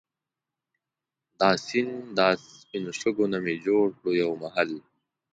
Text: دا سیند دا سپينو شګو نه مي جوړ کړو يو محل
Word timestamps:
دا 1.39 1.49
سیند 1.65 1.95
دا 2.17 2.27
سپينو 2.57 2.91
شګو 2.99 3.25
نه 3.33 3.37
مي 3.43 3.55
جوړ 3.65 3.85
کړو 3.97 4.11
يو 4.21 4.31
محل 4.41 4.71